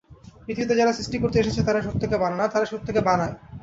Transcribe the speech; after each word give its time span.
পৃথিবীতে 0.45 0.73
যারা 0.75 0.97
সৃষ্টি 0.97 1.17
করতে 1.19 1.37
এসেছে 1.39 1.61
তারা 1.63 1.79
সত্যকে 1.87 2.15
মানে 2.17 2.35
না, 2.39 2.45
তারা 2.53 2.65
সত্যকে 2.65 3.01
বানায়। 3.07 3.35